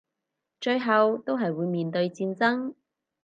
[0.59, 2.73] 最後都係會面對戰爭